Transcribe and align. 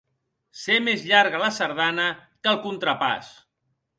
Ser 0.59 0.77
més 0.85 1.03
llarga 1.09 1.41
la 1.43 1.51
sardana 1.59 2.07
que 2.23 2.51
el 2.53 2.59
contrapàs. 2.65 3.33